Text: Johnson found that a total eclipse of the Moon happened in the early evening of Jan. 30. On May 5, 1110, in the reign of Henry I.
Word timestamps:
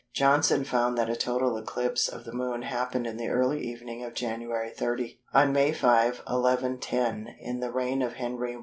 Johnson 0.15 0.63
found 0.63 0.97
that 0.97 1.11
a 1.11 1.15
total 1.15 1.55
eclipse 1.57 2.07
of 2.07 2.23
the 2.25 2.33
Moon 2.33 2.63
happened 2.63 3.05
in 3.05 3.17
the 3.17 3.29
early 3.29 3.63
evening 3.63 4.03
of 4.03 4.15
Jan. 4.15 4.41
30. 4.75 5.19
On 5.31 5.53
May 5.53 5.71
5, 5.71 6.23
1110, 6.25 7.35
in 7.39 7.59
the 7.59 7.69
reign 7.71 8.01
of 8.01 8.13
Henry 8.13 8.55
I. 8.55 8.59